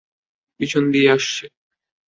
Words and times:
পিছন 0.59 0.83
দিয়ে 0.91 1.09
আসছে! 1.11 1.45